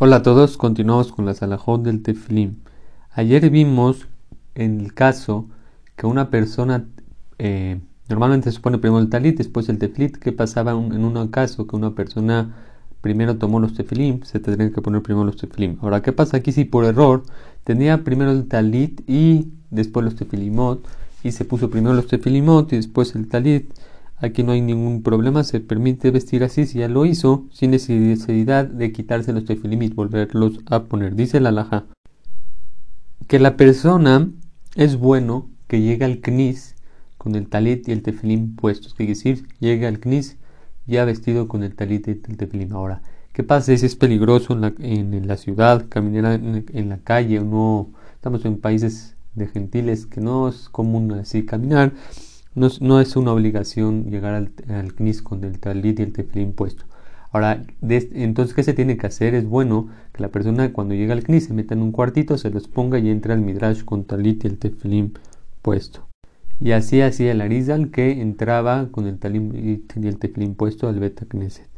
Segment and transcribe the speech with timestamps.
[0.00, 2.58] Hola a todos, continuamos con la salajot del teflim.
[3.10, 4.06] Ayer vimos
[4.54, 5.48] en el caso
[5.96, 6.86] que una persona
[7.38, 10.16] eh, normalmente se pone primero el talit, después el teflit.
[10.16, 12.54] ¿Qué pasaba en un caso que una persona
[13.00, 14.22] primero tomó los tefilim?
[14.22, 15.78] Se tendrían que poner primero los tefilim.
[15.80, 17.24] Ahora, ¿qué pasa aquí si por error
[17.64, 20.80] tenía primero el talit y después los tefilimot?
[21.24, 23.72] Y se puso primero los tefilimot y después el talit
[24.20, 28.66] Aquí no hay ningún problema, se permite vestir así si ya lo hizo, sin necesidad
[28.66, 31.14] de quitarse los tefilim y volverlos a poner.
[31.14, 31.86] Dice la laja
[33.28, 34.28] que la persona
[34.74, 36.74] es bueno que llegue al knis
[37.16, 40.36] con el talit y el tefilim puestos, que decir, llega al knis
[40.86, 42.72] ya vestido con el talit y el tefilim.
[42.72, 47.38] Ahora, ¿qué pasa si es peligroso en la, en la ciudad, caminar en, la calle
[47.40, 47.90] no?
[48.14, 51.92] Estamos en países de gentiles que no es común así caminar
[52.58, 56.84] no, es una obligación llegar al, al knis con el talit y el tefilín puesto.
[57.30, 59.34] Ahora, entonces, ¿qué se tiene que hacer?
[59.34, 62.50] Es bueno que la persona cuando llega al knis se meta en un cuartito, se
[62.50, 65.14] los ponga y entre al midrash con talit y el tefilín
[65.62, 66.06] puesto.
[66.60, 70.98] Y así hacía el Arizal que entraba con el talit y el tefilín puesto al
[70.98, 71.68] beta knesset.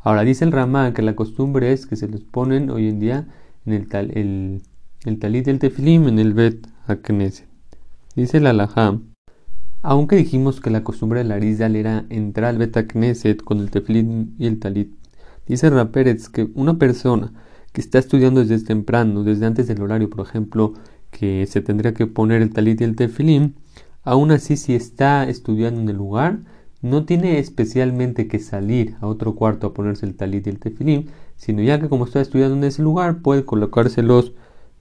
[0.00, 3.26] Ahora dice el Ramá que la costumbre es que se los ponen hoy en día
[3.66, 4.62] en el, tal, el,
[5.04, 6.66] el talit y el tefilim en el bet
[7.02, 7.48] knesset.
[8.14, 9.09] Dice la Alajam
[9.82, 13.70] aunque dijimos que la costumbre de la Arizal era entrar al Beta Knesset con el
[13.70, 14.92] teflin y el talit,
[15.46, 17.32] dice Rapérez que una persona
[17.72, 20.74] que está estudiando desde temprano, desde antes del horario, por ejemplo,
[21.10, 23.54] que se tendría que poner el talit y el tefilín,
[24.02, 26.40] aún así si está estudiando en el lugar,
[26.82, 31.10] no tiene especialmente que salir a otro cuarto a ponerse el talit y el tefilín,
[31.36, 34.32] sino ya que como está estudiando en ese lugar, puede colocárselos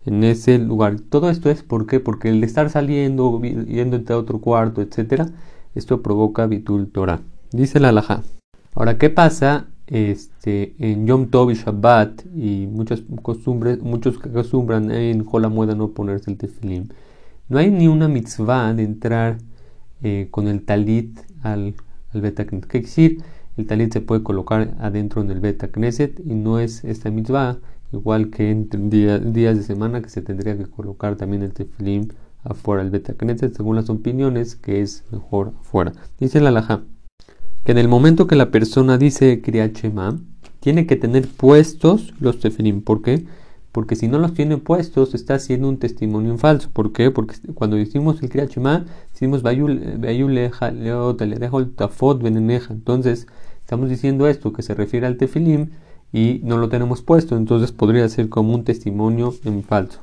[0.06, 1.00] en ese lugar.
[1.00, 5.30] Todo esto es ¿por porque el estar saliendo, yendo entre otro cuarto, etcétera,
[5.76, 7.22] esto provoca bitul Torah.
[7.52, 8.24] Dice la alhaja.
[8.76, 14.92] Ahora, ¿qué pasa este, en Yom Tov y Shabbat y muchas costumbres, muchos que acostumbran
[14.92, 16.88] en Jolamueda no ponerse el tefilim?
[17.48, 19.38] No hay ni una mitzvah de entrar
[20.04, 21.74] eh, con el talit al,
[22.14, 23.24] al beta ¿Qué decir?
[23.58, 27.58] El talit se puede colocar adentro en el beta knesset y no es esta mitzvah
[27.92, 32.10] igual que en días de semana que se tendría que colocar también el tefilim
[32.44, 33.16] afuera, el beta
[33.54, 35.94] según las opiniones que es mejor afuera.
[36.20, 36.84] Dice la laja
[37.66, 40.18] que en el momento que la persona dice Kriachema,
[40.60, 42.82] tiene que tener puestos los tefilim.
[42.82, 43.26] ¿Por qué?
[43.72, 46.70] Porque si no los tiene puestos, está haciendo un testimonio en falso.
[46.74, 47.12] ¿Por qué?
[47.12, 49.44] Porque cuando decimos el Kriachema, decimos
[52.70, 53.28] Entonces,
[53.60, 55.70] estamos diciendo esto que se refiere al tefilim
[56.12, 60.02] y no lo tenemos puesto, entonces podría ser como un testimonio en falso.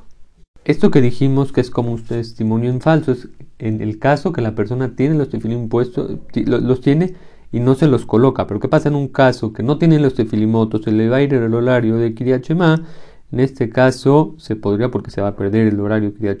[0.63, 3.29] Esto que dijimos que es como un testimonio en falso es
[3.59, 7.15] en el caso que la persona tiene los tefilim puestos, los tiene
[7.51, 8.47] y no se los coloca.
[8.47, 11.21] Pero ¿qué pasa en un caso que no tiene los tefilimotos, se le va a
[11.21, 12.83] ir el horario de Kiriachema?
[13.31, 16.37] En este caso se podría porque se va a perder el horario de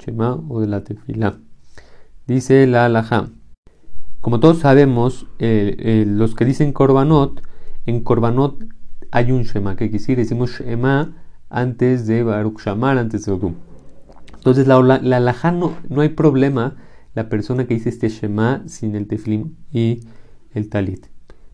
[0.49, 1.37] o de la tefilá.
[2.27, 3.29] Dice la alajá.
[4.21, 7.41] Como todos sabemos, eh, eh, los que dicen Korbanot,
[7.85, 8.63] en Korbanot
[9.11, 11.15] hay un Shema, que decir, decimos Shema
[11.49, 13.55] antes de Baruch Shamar, antes de Odum.
[14.35, 15.51] Entonces, la, la,
[15.89, 16.75] no, hay problema,
[17.13, 20.01] la persona que dice este Shema sin el teflim y
[20.53, 21.07] el talit.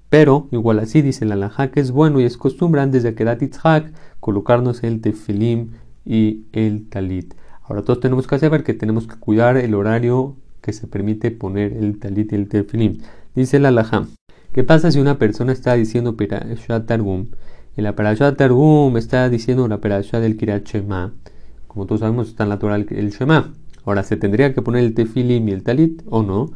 [0.10, 3.42] Pero, igual así dice la alajá que es bueno y es costumbre antes de Kedat
[3.42, 5.72] Itzhak colocarnos el teflim
[6.06, 7.34] y el talit.
[7.64, 11.74] Ahora todos tenemos que saber que tenemos que cuidar el horario que se permite poner
[11.74, 13.00] el talit y el teflim.
[13.34, 14.06] Dice la alajá.
[14.54, 17.30] ¿Qué pasa si una persona está diciendo Perashat Targum?
[17.76, 21.12] En la Perashat Targum está diciendo la Perashat del Kirat Shema.
[21.66, 23.52] Como todos sabemos, está en la Torah el Shema.
[23.84, 26.52] Ahora, ¿se tendría que poner el tefilim y el talit o no?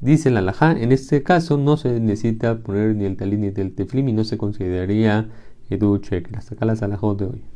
[0.00, 3.72] Dice la Laja, en este caso no se necesita poner ni el talit ni el
[3.72, 5.28] tefilim y no se consideraría
[5.70, 6.36] edu check.
[6.36, 7.48] Hasta acá las alajot de hoy.